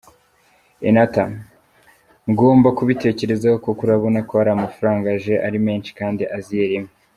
[0.87, 1.23] Enatha:
[2.31, 6.91] “Ngomba kubitekerezaho kuko urabona ko ari amafaranga aje ari menshi kandi aziye rimwe.